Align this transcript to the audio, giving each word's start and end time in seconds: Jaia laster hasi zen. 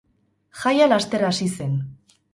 Jaia 0.61 0.87
laster 0.93 1.27
hasi 1.29 1.51
zen. 1.59 1.77